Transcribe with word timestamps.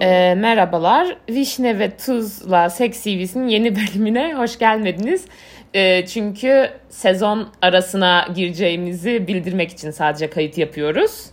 E, 0.00 0.34
merhabalar. 0.34 1.16
Vişne 1.28 1.78
ve 1.78 1.96
Tuz'la 1.96 2.70
Sex 2.70 3.02
TV'sinin 3.02 3.48
yeni 3.48 3.76
bölümüne 3.76 4.34
hoş 4.34 4.58
gelmediniz. 4.58 5.24
E, 5.74 6.06
çünkü 6.06 6.70
sezon 6.88 7.48
arasına 7.62 8.28
gireceğimizi 8.34 9.26
bildirmek 9.26 9.70
için 9.70 9.90
sadece 9.90 10.30
kayıt 10.30 10.58
yapıyoruz. 10.58 11.26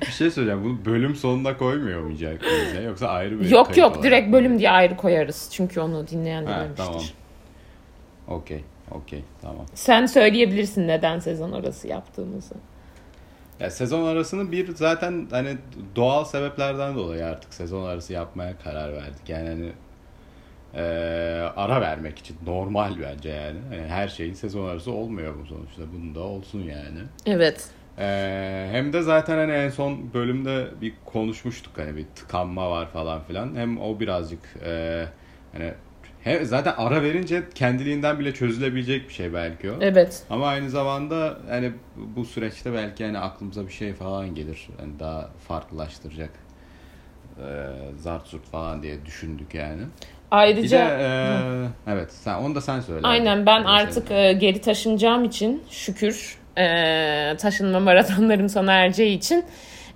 bir 0.00 0.06
şey 0.06 0.30
söyleyeceğim. 0.30 0.64
Bunu 0.64 0.84
bölüm 0.84 1.14
sonunda 1.14 1.56
koymuyor 1.56 2.00
muyuz 2.02 2.20
ya? 2.20 2.30
Yoksa 2.84 3.08
ayrı 3.08 3.40
bir 3.40 3.50
Yok 3.50 3.76
yok 3.76 4.02
direkt 4.02 4.32
bölüm 4.32 4.58
diye 4.58 4.70
ayrı 4.70 4.96
koyarız. 4.96 5.48
Çünkü 5.52 5.80
onu 5.80 6.08
dinleyen 6.08 6.46
dinlemiştir. 6.46 6.76
tamam. 6.76 7.02
Okey. 8.28 8.64
Okey. 8.90 9.24
Tamam. 9.42 9.66
Sen 9.74 10.06
söyleyebilirsin 10.06 10.88
neden 10.88 11.18
sezon 11.18 11.52
arası 11.52 11.88
yaptığımızı. 11.88 12.54
Ya 13.60 13.70
sezon 13.70 14.06
arasını 14.06 14.52
bir 14.52 14.74
zaten 14.74 15.26
hani 15.30 15.56
doğal 15.96 16.24
sebeplerden 16.24 16.94
dolayı 16.96 17.24
artık 17.26 17.54
sezon 17.54 17.84
arası 17.86 18.12
yapmaya 18.12 18.58
karar 18.58 18.92
verdik. 18.92 19.28
Yani 19.28 19.48
hani 19.48 19.72
eee, 20.74 20.82
ara 21.56 21.80
vermek 21.80 22.18
için 22.18 22.36
normal 22.46 22.92
bence 23.02 23.28
yani. 23.28 23.58
Hani 23.68 23.82
her 23.88 24.08
şeyin 24.08 24.34
sezon 24.34 24.68
arası 24.68 24.92
olmuyor 24.92 25.34
bu 25.42 25.46
sonuçta. 25.46 25.82
Bunun 25.92 26.14
da 26.14 26.20
olsun 26.20 26.60
yani. 26.62 26.98
Evet. 27.26 27.68
Eee, 27.98 28.68
hem 28.72 28.92
de 28.92 29.02
zaten 29.02 29.36
hani 29.38 29.52
en 29.52 29.70
son 29.70 30.14
bölümde 30.14 30.66
bir 30.80 30.92
konuşmuştuk 31.06 31.78
hani 31.78 31.96
bir 31.96 32.06
tıkanma 32.16 32.70
var 32.70 32.88
falan 32.90 33.22
filan. 33.24 33.56
Hem 33.56 33.80
o 33.80 34.00
birazcık 34.00 34.40
eee, 34.64 35.08
hani 35.52 35.72
hem 36.24 36.44
zaten 36.44 36.74
ara 36.76 37.02
verince 37.02 37.42
kendiliğinden 37.54 38.18
bile 38.18 38.34
çözülebilecek 38.34 39.08
bir 39.08 39.14
şey 39.14 39.32
belki 39.34 39.70
o. 39.70 39.74
Evet. 39.80 40.22
Ama 40.30 40.46
aynı 40.46 40.70
zamanda 40.70 41.38
hani 41.48 41.72
bu 41.96 42.24
süreçte 42.24 42.72
belki 42.72 43.04
hani 43.04 43.18
aklımıza 43.18 43.66
bir 43.66 43.72
şey 43.72 43.92
falan 43.94 44.34
gelir. 44.34 44.68
Hani 44.80 44.98
daha 45.00 45.30
farklılaştıracak 45.48 46.30
eee 47.38 47.44
zart 47.98 48.26
zurt 48.26 48.44
falan 48.46 48.82
diye 48.82 49.06
düşündük 49.06 49.54
yani. 49.54 49.82
Bir 49.82 49.90
Ayrıca 50.30 50.78
de 50.78 51.02
eee, 51.02 51.92
evet 51.94 52.12
sen 52.12 52.34
onu 52.34 52.54
da 52.54 52.60
sen 52.60 52.80
söyle. 52.80 53.06
aynen 53.06 53.46
ben 53.46 53.58
Öyle 53.60 53.68
artık 53.70 54.10
e, 54.10 54.32
geri 54.32 54.60
taşınacağım 54.60 55.24
için 55.24 55.62
şükür 55.70 56.38
e, 56.58 57.36
taşınma 57.36 57.80
maratonlarım 57.88 58.48
sona 58.48 58.72
ereceği 58.72 59.16
için 59.18 59.44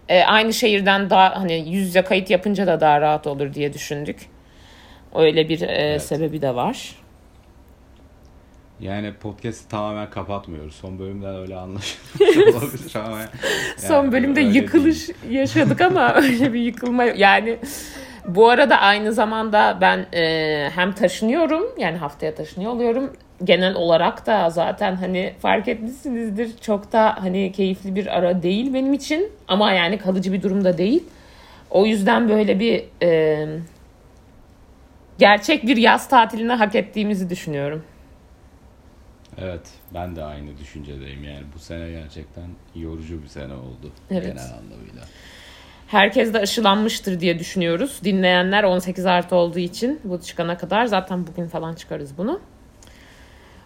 e, 0.09 0.23
aynı 0.23 0.53
şehirden 0.53 1.11
daha 1.11 1.37
hani 1.41 1.71
yüz 1.71 1.87
yüze 1.87 2.03
kayıt 2.03 2.31
yapınca 2.31 2.67
da 2.67 2.81
daha 2.81 3.01
rahat 3.01 3.27
olur 3.27 3.55
diye 3.55 3.73
düşündük. 3.73 4.17
Öyle 5.15 5.49
bir 5.49 5.61
e, 5.61 5.99
sebebi 5.99 6.43
de 6.43 6.55
var. 6.55 6.97
Yani 8.81 9.15
podcast'i 9.15 9.69
tamamen 9.69 10.11
kapatmıyoruz. 10.11 10.75
Son 10.75 10.99
bölümden 10.99 11.37
öyle 11.37 11.57
anlaşılmış 11.57 12.37
olabilir 12.37 12.97
ama. 13.07 13.19
yani 13.19 13.29
Son 13.79 14.13
bölümde 14.13 14.41
yıkılış 14.41 15.11
yaşadık 15.31 15.81
ama 15.81 16.15
öyle 16.15 16.53
bir 16.53 16.61
yıkılma. 16.61 17.05
Yani 17.05 17.59
bu 18.29 18.49
arada 18.49 18.77
aynı 18.77 19.13
zamanda 19.13 19.79
ben 19.81 20.07
e, 20.15 20.71
hem 20.75 20.93
taşınıyorum 20.93 21.65
yani 21.79 21.97
haftaya 21.97 22.35
taşınıyor 22.35 22.73
oluyorum. 22.73 23.13
Genel 23.45 23.75
olarak 23.75 24.27
da 24.27 24.51
zaten 24.51 24.95
hani 24.95 25.33
fark 25.43 25.69
etmişsinizdir 25.69 26.51
çok 26.61 26.93
da 26.93 27.23
hani 27.23 27.53
keyifli 27.53 27.97
bir 27.97 28.19
ara 28.19 28.43
değil 28.43 28.75
benim 28.75 28.93
için 28.93 29.31
ama 29.49 29.73
yani 29.73 29.99
kalıcı 29.99 30.33
bir 30.33 30.43
durumda 30.43 30.79
değil. 30.79 31.05
O 31.71 31.87
yüzden 31.87 32.29
böyle 32.29 32.61
bir 32.61 32.85
e, 33.03 33.47
gerçek 35.19 35.67
bir 35.67 35.77
yaz 35.77 36.09
tatilini 36.09 36.53
hak 36.53 36.75
ettiğimizi 36.75 37.31
düşünüyorum. 37.31 37.83
Evet 39.39 39.71
ben 39.95 40.17
de 40.17 40.25
aynı 40.25 40.59
düşüncedeyim 40.59 41.25
yani 41.25 41.45
bu 41.55 41.59
sene 41.59 41.91
gerçekten 41.91 42.45
yorucu 42.75 43.23
bir 43.23 43.29
sene 43.29 43.55
oldu 43.55 43.93
Evet. 44.11 44.23
genel 44.23 44.45
anlamıyla. 44.45 45.03
Herkes 45.87 46.35
de 46.35 46.39
aşılanmıştır 46.39 47.21
diye 47.21 47.39
düşünüyoruz. 47.39 48.01
Dinleyenler 48.05 48.65
18 48.65 49.07
artı 49.07 49.37
olduğu 49.37 49.59
için 49.59 50.01
bu 50.05 50.21
çıkana 50.21 50.57
kadar 50.59 50.85
zaten 50.85 51.27
bugün 51.27 51.49
falan 51.49 51.75
çıkarız 51.75 52.19
bunu. 52.19 52.41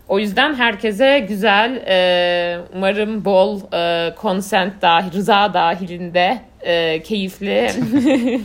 O 0.09 0.19
yüzden 0.19 0.55
herkese 0.55 1.19
güzel, 1.19 1.77
e, 1.87 2.59
umarım 2.75 3.25
bol 3.25 3.61
e, 3.73 4.15
consent 4.21 4.83
dahil, 4.83 5.12
rıza 5.12 5.55
dahilinde 5.55 6.41
e, 6.61 7.03
keyifli 7.03 7.71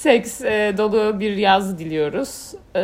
seks 0.00 0.40
e, 0.40 0.74
dolu 0.78 1.20
bir 1.20 1.36
yaz 1.36 1.78
diliyoruz. 1.78 2.54
E, 2.76 2.82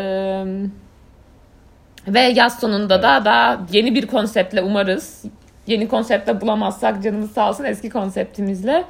ve 2.09 2.21
yaz 2.21 2.61
sonunda 2.61 3.03
da 3.03 3.25
daha 3.25 3.61
yeni 3.73 3.95
bir 3.95 4.07
konseptle 4.07 4.63
umarız. 4.63 5.25
Yeni 5.67 5.89
konseptle 5.89 6.41
bulamazsak 6.41 7.03
canımız 7.03 7.31
sağ 7.33 7.49
olsun 7.49 7.65
eski 7.65 7.91
konseptimizle 7.91 8.85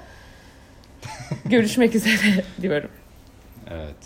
görüşmek 1.44 1.94
üzere 1.94 2.44
diyorum. 2.62 2.90
Evet. 3.70 3.96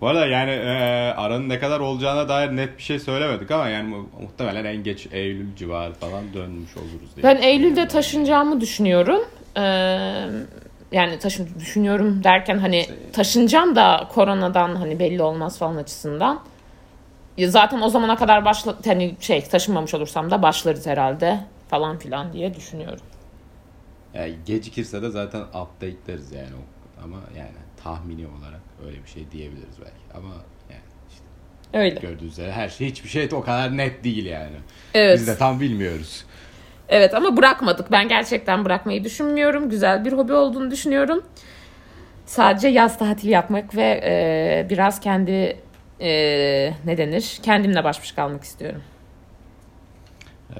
Bu 0.00 0.08
arada 0.08 0.26
yani 0.26 0.50
e, 0.50 0.68
aranın 1.16 1.48
ne 1.48 1.58
kadar 1.58 1.80
olacağına 1.80 2.28
dair 2.28 2.48
net 2.56 2.78
bir 2.78 2.82
şey 2.82 2.98
söylemedik 2.98 3.50
ama 3.50 3.68
yani 3.68 3.88
mu- 3.88 4.08
muhtemelen 4.22 4.64
en 4.64 4.76
geç 4.82 5.06
Eylül 5.12 5.56
civarı 5.56 5.92
falan 5.94 6.34
dönmüş 6.34 6.76
oluruz 6.76 7.16
diye. 7.16 7.22
Ben 7.24 7.42
Eylül'de 7.42 7.88
taşınacağımı 7.88 8.60
düşünüyorum. 8.60 9.20
Ee, 9.56 9.60
yani 10.92 11.18
taşın 11.18 11.48
düşünüyorum 11.60 12.24
derken 12.24 12.58
hani 12.58 12.86
taşınacağım 13.12 13.76
da 13.76 14.08
koronadan 14.12 14.74
hani 14.76 14.98
belli 14.98 15.22
olmaz 15.22 15.58
falan 15.58 15.76
açısından. 15.76 16.40
Ya 17.36 17.50
zaten 17.50 17.80
o 17.80 17.88
zamana 17.88 18.16
kadar 18.16 18.44
başla 18.44 18.74
hani 18.84 19.16
şey 19.20 19.44
taşınmamış 19.44 19.94
olursam 19.94 20.30
da 20.30 20.42
başlarız 20.42 20.86
herhalde 20.86 21.40
falan 21.68 21.98
filan 21.98 22.32
diye 22.32 22.54
düşünüyorum. 22.54 23.00
Yani 24.14 24.34
gecikirse 24.46 25.02
de 25.02 25.10
zaten 25.10 25.40
update'leriz 25.40 26.32
yani 26.32 26.50
o- 26.54 27.04
ama 27.04 27.16
yani 27.38 27.50
tahmini 27.84 28.26
olarak 28.26 28.60
öyle 28.86 29.02
bir 29.04 29.08
şey 29.08 29.30
diyebiliriz 29.30 29.74
belki 29.80 30.16
ama 30.18 30.34
yani 30.70 30.82
işte 31.10 31.24
Öyle. 31.78 32.00
gördüğünüz 32.00 32.32
üzere 32.32 32.52
her 32.52 32.68
şey 32.68 32.88
hiçbir 32.88 33.08
şey 33.08 33.30
de 33.30 33.34
o 33.34 33.40
kadar 33.42 33.76
net 33.76 34.04
değil 34.04 34.26
yani. 34.26 34.56
Evet. 34.94 35.18
Biz 35.18 35.26
de 35.26 35.36
tam 35.38 35.60
bilmiyoruz. 35.60 36.24
Evet 36.92 37.14
ama 37.14 37.36
bırakmadık. 37.36 37.90
Ben 37.90 38.08
gerçekten 38.08 38.64
bırakmayı 38.64 39.04
düşünmüyorum. 39.04 39.70
Güzel 39.70 40.04
bir 40.04 40.12
hobi 40.12 40.32
olduğunu 40.32 40.70
düşünüyorum. 40.70 41.22
Sadece 42.26 42.68
yaz 42.68 42.98
tatili 42.98 43.30
yapmak 43.30 43.76
ve 43.76 44.00
e, 44.04 44.66
biraz 44.70 45.00
kendi 45.00 45.56
e, 46.00 46.10
ne 46.84 46.96
denir? 46.96 47.38
Kendimle 47.42 47.84
baş 47.84 48.00
başa 48.00 48.14
kalmak 48.14 48.44
istiyorum. 48.44 48.82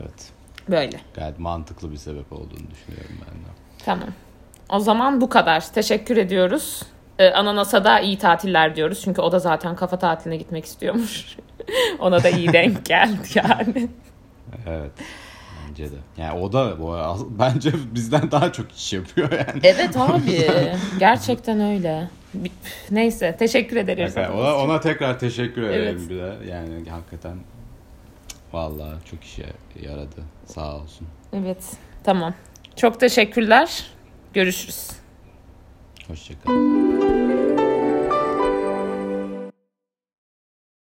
Evet. 0.00 0.31
Böyle. 0.69 1.00
Gayet 1.15 1.38
mantıklı 1.38 1.93
bir 1.93 1.97
sebep 1.97 2.32
olduğunu 2.32 2.70
düşünüyorum 2.70 3.16
ben 3.20 3.34
de. 3.34 3.49
Tamam. 3.84 4.09
O 4.69 4.78
zaman 4.78 5.20
bu 5.20 5.28
kadar. 5.28 5.72
Teşekkür 5.72 6.16
ediyoruz. 6.16 6.82
Ee, 7.19 7.31
Ananas'a 7.31 7.84
da 7.84 8.00
iyi 8.00 8.19
tatiller 8.19 8.76
diyoruz. 8.76 9.00
Çünkü 9.04 9.20
o 9.20 9.32
da 9.32 9.38
zaten 9.38 9.76
kafa 9.76 9.99
tatiline 9.99 10.37
gitmek 10.37 10.64
istiyormuş. 10.64 11.37
Ona 11.99 12.22
da 12.22 12.28
iyi 12.28 12.53
denk 12.53 12.84
geldi 12.84 13.28
yani. 13.34 13.88
Evet. 14.66 14.93
Bence 15.72 15.91
de. 15.91 15.97
Yani 16.16 16.41
o 16.41 16.53
da 16.53 16.81
bu 16.81 16.97
bence 17.38 17.72
bizden 17.94 18.31
daha 18.31 18.53
çok 18.53 18.72
iş 18.72 18.93
yapıyor 18.93 19.33
yani. 19.33 19.60
Evet 19.62 19.97
abi. 19.97 20.47
Gerçekten 20.99 21.60
öyle. 21.60 22.09
Neyse. 22.91 23.37
Teşekkür 23.38 23.77
ederiz. 23.77 24.16
Ona, 24.16 24.56
ona 24.56 24.81
tekrar 24.81 25.19
teşekkür 25.19 25.62
ederim 25.62 25.99
Evet. 25.99 26.11
bir 26.11 26.16
de. 26.16 26.50
Yani 26.50 26.91
hakikaten 26.91 27.37
vallahi 28.53 29.05
çok 29.11 29.25
işe 29.25 29.47
yaradı. 29.82 30.22
Sağ 30.47 30.77
olsun. 30.77 31.06
Evet. 31.32 31.65
Tamam. 32.05 32.34
Çok 32.77 33.00
teşekkürler. 33.00 33.87
Görüşürüz. 34.34 34.91
Hoşçakalın. 36.09 36.91